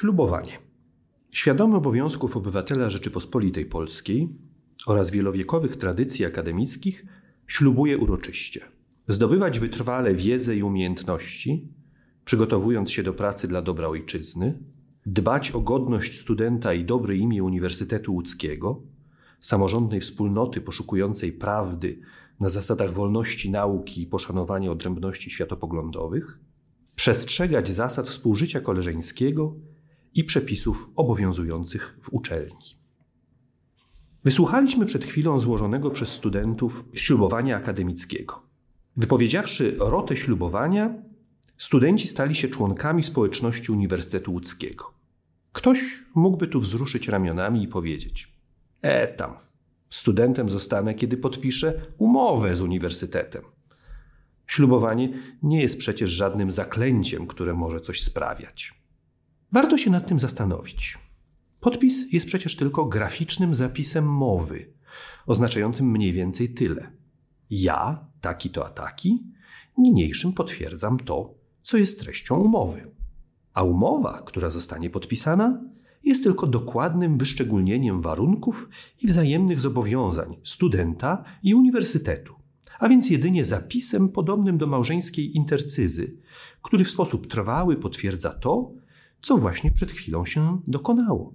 [0.00, 0.58] Ślubowanie.
[1.30, 4.28] Świadomy obowiązków obywatela Rzeczypospolitej Polskiej
[4.86, 7.06] oraz wielowiekowych tradycji akademickich,
[7.46, 8.60] ślubuje uroczyście.
[9.08, 11.68] Zdobywać wytrwale wiedzę i umiejętności,
[12.24, 14.58] przygotowując się do pracy dla dobra ojczyzny,
[15.06, 18.82] dbać o godność studenta i dobre imię Uniwersytetu Łódzkiego,
[19.40, 21.98] samorządnej wspólnoty poszukującej prawdy
[22.40, 26.40] na zasadach wolności nauki i poszanowania odrębności światopoglądowych,
[26.94, 29.54] przestrzegać zasad współżycia koleżeńskiego
[30.14, 32.80] i przepisów obowiązujących w uczelni.
[34.24, 38.42] Wysłuchaliśmy przed chwilą złożonego przez studentów ślubowania akademickiego.
[38.96, 40.94] Wypowiedziawszy rotę ślubowania,
[41.58, 44.92] studenci stali się członkami społeczności Uniwersytetu Łódzkiego.
[45.52, 48.32] Ktoś mógłby tu wzruszyć ramionami i powiedzieć:
[48.82, 49.34] E tam,
[49.90, 53.42] studentem zostanę, kiedy podpiszę umowę z uniwersytetem.
[54.46, 55.08] Ślubowanie
[55.42, 58.79] nie jest przecież żadnym zaklęciem, które może coś sprawiać.
[59.52, 60.98] Warto się nad tym zastanowić.
[61.60, 64.72] Podpis jest przecież tylko graficznym zapisem mowy,
[65.26, 66.90] oznaczającym mniej więcej tyle.
[67.50, 69.22] Ja, taki to a taki,
[69.78, 72.90] niniejszym potwierdzam to, co jest treścią umowy.
[73.54, 75.60] A umowa, która zostanie podpisana,
[76.04, 78.68] jest tylko dokładnym wyszczególnieniem warunków
[79.02, 82.34] i wzajemnych zobowiązań studenta i uniwersytetu,
[82.78, 86.16] a więc jedynie zapisem podobnym do małżeńskiej intercyzy,
[86.62, 88.72] który w sposób trwały potwierdza to,
[89.22, 91.34] co właśnie przed chwilą się dokonało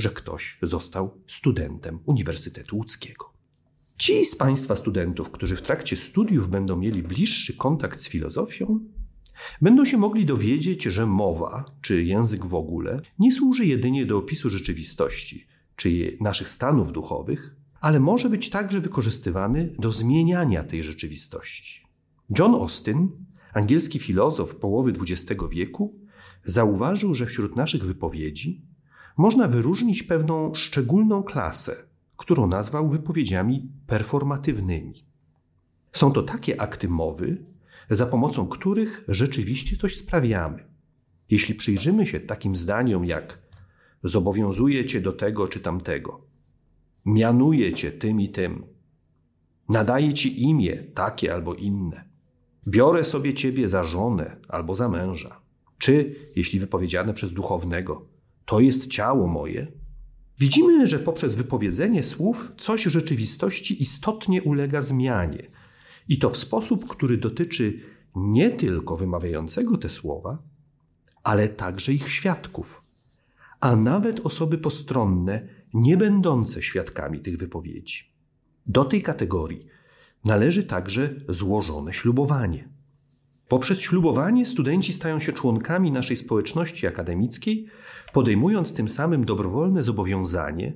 [0.00, 3.30] że ktoś został studentem Uniwersytetu Łódzkiego.
[3.98, 8.80] Ci z Państwa studentów, którzy w trakcie studiów będą mieli bliższy kontakt z filozofią,
[9.62, 14.50] będą się mogli dowiedzieć, że mowa, czy język w ogóle, nie służy jedynie do opisu
[14.50, 21.86] rzeczywistości, czy naszych stanów duchowych, ale może być także wykorzystywany do zmieniania tej rzeczywistości.
[22.38, 23.08] John Austin,
[23.54, 25.99] angielski filozof połowy XX wieku,
[26.44, 28.62] zauważył, że wśród naszych wypowiedzi
[29.16, 31.76] można wyróżnić pewną szczególną klasę,
[32.16, 35.04] którą nazwał wypowiedziami performatywnymi.
[35.92, 37.44] Są to takie akty mowy,
[37.90, 40.64] za pomocą których rzeczywiście coś sprawiamy.
[41.30, 43.38] Jeśli przyjrzymy się takim zdaniom jak
[44.04, 46.20] zobowiązuje cię do tego czy tamtego,
[47.04, 48.66] mianuje cię tym i tym,
[49.68, 52.04] nadaje ci imię takie albo inne,
[52.68, 55.40] biorę sobie ciebie za żonę albo za męża,
[55.80, 58.06] czy, jeśli wypowiedziane przez duchownego,
[58.44, 59.66] to jest ciało moje,
[60.38, 65.50] widzimy, że poprzez wypowiedzenie słów coś w rzeczywistości istotnie ulega zmianie.
[66.08, 67.80] I to w sposób, który dotyczy
[68.16, 70.38] nie tylko wymawiającego te słowa,
[71.22, 72.82] ale także ich świadków,
[73.60, 78.04] a nawet osoby postronne, nie będące świadkami tych wypowiedzi.
[78.66, 79.66] Do tej kategorii
[80.24, 82.68] należy także złożone ślubowanie.
[83.50, 87.66] Poprzez ślubowanie studenci stają się członkami naszej społeczności akademickiej,
[88.12, 90.72] podejmując tym samym dobrowolne zobowiązanie,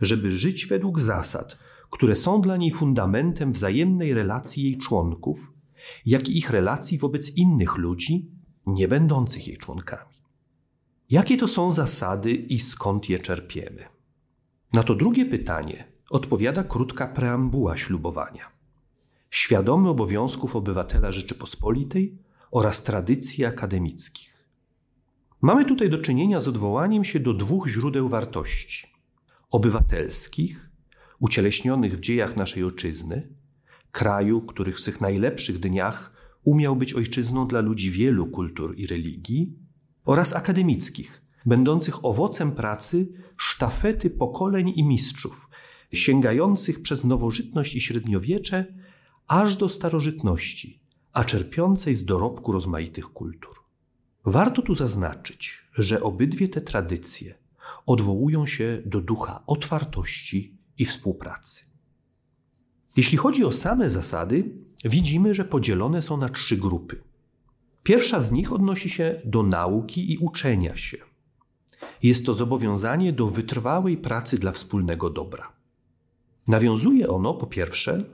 [0.00, 1.58] żeby żyć według zasad,
[1.90, 5.52] które są dla niej fundamentem wzajemnej relacji jej członków,
[6.06, 8.30] jak i ich relacji wobec innych ludzi,
[8.66, 10.14] nie będących jej członkami.
[11.10, 13.84] Jakie to są zasady i skąd je czerpiemy?
[14.72, 18.55] Na to drugie pytanie odpowiada krótka preambuła ślubowania
[19.36, 22.18] świadomy obowiązków obywatela Rzeczypospolitej
[22.50, 24.48] oraz tradycji akademickich.
[25.40, 28.86] Mamy tutaj do czynienia z odwołaniem się do dwóch źródeł wartości:
[29.50, 30.70] obywatelskich,
[31.18, 33.28] ucieleśnionych w dziejach naszej ojczyzny,
[33.92, 36.12] kraju, który w swych najlepszych dniach
[36.44, 39.52] umiał być ojczyzną dla ludzi wielu kultur i religii,
[40.04, 45.48] oraz akademickich, będących owocem pracy sztafety pokoleń i mistrzów,
[45.92, 48.85] sięgających przez nowożytność i średniowiecze
[49.26, 50.80] aż do starożytności,
[51.12, 53.56] a czerpiącej z dorobku rozmaitych kultur.
[54.24, 57.34] Warto tu zaznaczyć, że obydwie te tradycje
[57.86, 61.64] odwołują się do ducha otwartości i współpracy.
[62.96, 64.50] Jeśli chodzi o same zasady,
[64.84, 67.02] widzimy, że podzielone są na trzy grupy.
[67.82, 70.98] Pierwsza z nich odnosi się do nauki i uczenia się.
[72.02, 75.52] Jest to zobowiązanie do wytrwałej pracy dla wspólnego dobra.
[76.48, 78.04] Nawiązuje ono, po pierwsze,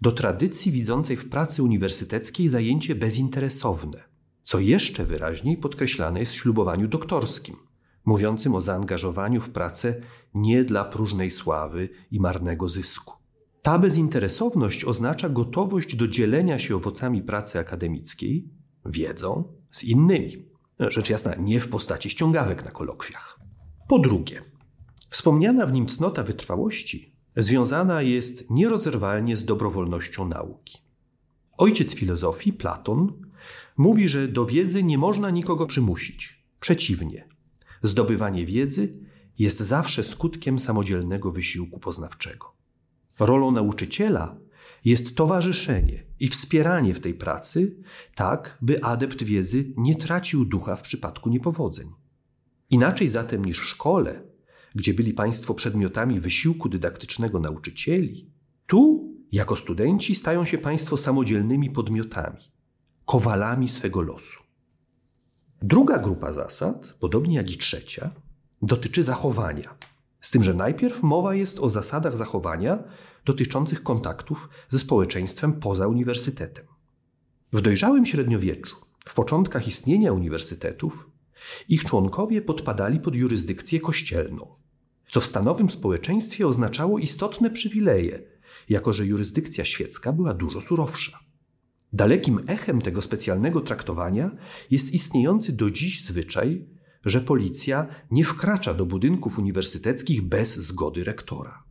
[0.00, 4.04] do tradycji widzącej w pracy uniwersyteckiej zajęcie bezinteresowne,
[4.42, 7.56] co jeszcze wyraźniej podkreślane jest w ślubowaniu doktorskim,
[8.04, 9.94] mówiącym o zaangażowaniu w pracę
[10.34, 13.14] nie dla próżnej sławy i marnego zysku.
[13.62, 18.48] Ta bezinteresowność oznacza gotowość do dzielenia się owocami pracy akademickiej,
[18.86, 20.48] wiedzą z innymi.
[20.80, 23.40] Rzecz jasna, nie w postaci ściągawek na kolokwiach.
[23.88, 24.42] Po drugie,
[25.08, 30.78] wspomniana w nim cnota wytrwałości związana jest nierozerwalnie z dobrowolnością nauki.
[31.58, 33.12] Ojciec filozofii, Platon,
[33.76, 36.44] mówi, że do wiedzy nie można nikogo przymusić.
[36.60, 37.28] Przeciwnie,
[37.82, 38.94] Zdobywanie wiedzy
[39.38, 42.52] jest zawsze skutkiem samodzielnego wysiłku poznawczego.
[43.18, 44.36] Rolą nauczyciela
[44.84, 47.76] jest towarzyszenie i wspieranie w tej pracy,
[48.14, 51.88] tak by adept wiedzy nie tracił ducha w przypadku niepowodzeń.
[52.70, 54.22] Inaczej zatem niż w szkole,
[54.74, 58.30] gdzie byli Państwo przedmiotami wysiłku dydaktycznego nauczycieli,
[58.66, 62.50] tu, jako studenci, stają się Państwo samodzielnymi podmiotami,
[63.04, 64.42] kowalami swego losu.
[65.62, 68.10] Druga grupa zasad, podobnie jak i trzecia,
[68.62, 69.74] dotyczy zachowania.
[70.20, 72.84] Z tym, że najpierw mowa jest o zasadach zachowania
[73.24, 76.64] dotyczących kontaktów ze społeczeństwem poza uniwersytetem.
[77.52, 81.10] W dojrzałym średniowieczu, w początkach istnienia uniwersytetów,
[81.68, 84.54] ich członkowie podpadali pod jurysdykcję kościelną,
[85.08, 88.22] co w stanowym społeczeństwie oznaczało istotne przywileje,
[88.68, 91.18] jako że jurysdykcja świecka była dużo surowsza.
[91.92, 94.30] Dalekim echem tego specjalnego traktowania
[94.70, 96.66] jest istniejący do dziś zwyczaj,
[97.04, 101.62] że policja nie wkracza do budynków uniwersyteckich bez zgody rektora.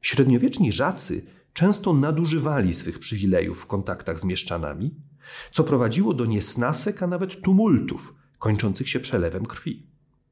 [0.00, 4.94] Średniowieczni żacy często nadużywali swych przywilejów w kontaktach z mieszczanami,
[5.52, 9.86] co prowadziło do niesnasek, a nawet tumultów kończących się przelewem krwi.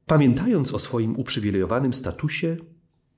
[0.05, 2.57] Pamiętając o swoim uprzywilejowanym statusie,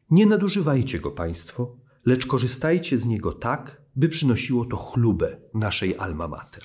[0.09, 1.75] nie nadużywajcie go państwo,
[2.05, 6.63] lecz korzystajcie z niego tak, by przynosiło to chlubę naszej alma mater.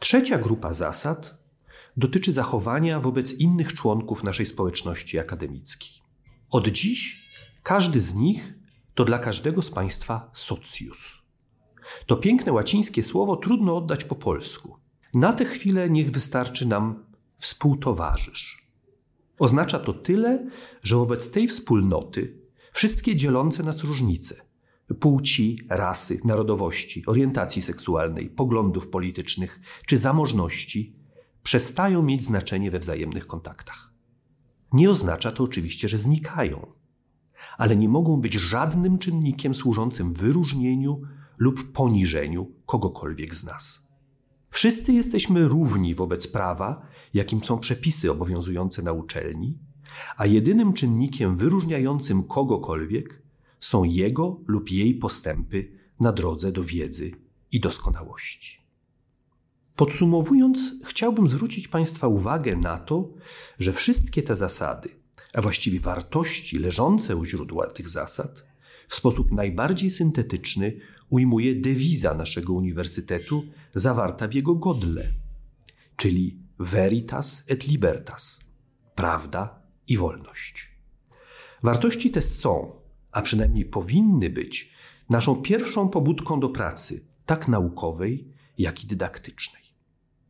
[0.00, 1.38] Trzecia grupa zasad
[1.96, 6.02] dotyczy zachowania wobec innych członków naszej społeczności akademickiej.
[6.50, 7.28] Od dziś
[7.62, 8.54] każdy z nich
[8.94, 11.22] to dla każdego z Państwa socius.
[12.06, 14.83] To piękne łacińskie słowo trudno oddać po polsku.
[15.14, 17.04] Na tę chwilę niech wystarczy nam
[17.36, 18.68] współtowarzysz.
[19.38, 20.50] Oznacza to tyle,
[20.82, 22.38] że wobec tej wspólnoty
[22.72, 24.44] wszystkie dzielące nas różnice
[25.00, 30.96] płci, rasy, narodowości, orientacji seksualnej, poglądów politycznych czy zamożności
[31.42, 33.92] przestają mieć znaczenie we wzajemnych kontaktach.
[34.72, 36.72] Nie oznacza to oczywiście, że znikają,
[37.58, 41.02] ale nie mogą być żadnym czynnikiem służącym wyróżnieniu
[41.38, 43.83] lub poniżeniu kogokolwiek z nas.
[44.54, 49.58] Wszyscy jesteśmy równi wobec prawa, jakim są przepisy obowiązujące na uczelni,
[50.16, 53.22] a jedynym czynnikiem wyróżniającym kogokolwiek
[53.60, 57.10] są jego lub jej postępy na drodze do wiedzy
[57.52, 58.60] i doskonałości.
[59.76, 63.08] Podsumowując, chciałbym zwrócić Państwa uwagę na to,
[63.58, 64.88] że wszystkie te zasady,
[65.32, 68.44] a właściwie wartości leżące u źródła tych zasad,
[68.88, 70.80] w sposób najbardziej syntetyczny
[71.10, 75.08] ujmuje dewiza naszego uniwersytetu zawarta w jego godle,
[75.96, 78.40] czyli veritas et libertas
[78.94, 80.70] prawda i wolność.
[81.62, 82.72] Wartości te są,
[83.12, 84.72] a przynajmniej powinny być,
[85.10, 88.28] naszą pierwszą pobudką do pracy, tak naukowej,
[88.58, 89.62] jak i dydaktycznej.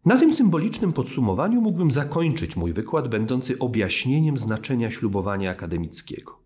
[0.05, 6.39] Na tym symbolicznym podsumowaniu mógłbym zakończyć mój wykład, będący objaśnieniem znaczenia ślubowania akademickiego.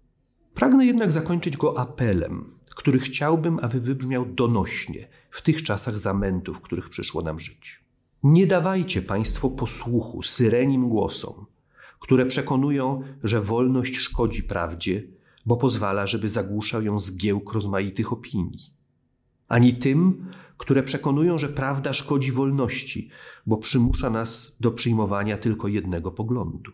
[0.54, 6.60] Pragnę jednak zakończyć go apelem, który chciałbym, aby wybrzmiał donośnie w tych czasach zamętów, w
[6.60, 7.84] których przyszło nam żyć.
[8.22, 11.46] Nie dawajcie Państwo posłuchu syrenim głosom,
[11.98, 15.02] które przekonują, że wolność szkodzi prawdzie,
[15.46, 18.74] bo pozwala, żeby zagłuszał ją zgiełk rozmaitych opinii.
[19.48, 20.26] Ani tym,
[20.56, 23.08] które przekonują, że prawda szkodzi wolności,
[23.46, 26.72] bo przymusza nas do przyjmowania tylko jednego poglądu.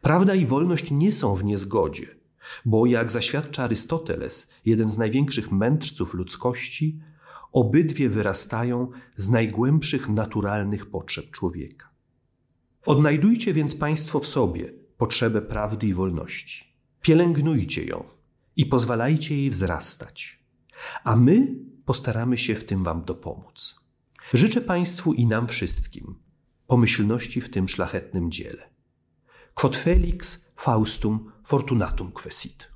[0.00, 2.17] Prawda i wolność nie są w niezgodzie,
[2.64, 7.00] bo jak zaświadcza Arystoteles, jeden z największych mędrców ludzkości,
[7.52, 11.90] obydwie wyrastają z najgłębszych naturalnych potrzeb człowieka.
[12.86, 16.64] Odnajdujcie więc Państwo w sobie potrzebę prawdy i wolności.
[17.00, 18.04] Pielęgnujcie ją
[18.56, 20.38] i pozwalajcie jej wzrastać.
[21.04, 23.80] A my postaramy się w tym Wam dopomóc.
[24.34, 26.14] Życzę Państwu i nam wszystkim
[26.66, 28.70] pomyślności w tym szlachetnym dziele.
[29.54, 32.68] Quod felix Faustum fortunatum quesit.